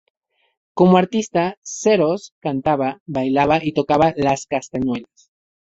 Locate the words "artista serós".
0.97-2.33